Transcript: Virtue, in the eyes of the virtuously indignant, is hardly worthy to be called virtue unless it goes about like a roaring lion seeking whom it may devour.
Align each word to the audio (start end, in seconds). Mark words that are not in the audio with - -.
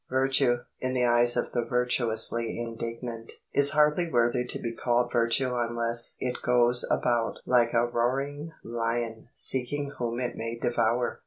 Virtue, 0.09 0.57
in 0.79 0.95
the 0.95 1.05
eyes 1.05 1.37
of 1.37 1.51
the 1.51 1.63
virtuously 1.63 2.57
indignant, 2.57 3.33
is 3.53 3.69
hardly 3.73 4.09
worthy 4.09 4.43
to 4.43 4.57
be 4.57 4.73
called 4.73 5.11
virtue 5.13 5.53
unless 5.55 6.17
it 6.19 6.41
goes 6.41 6.83
about 6.89 7.37
like 7.45 7.73
a 7.75 7.85
roaring 7.85 8.51
lion 8.63 9.29
seeking 9.31 9.91
whom 9.99 10.19
it 10.19 10.35
may 10.35 10.57
devour. 10.57 11.19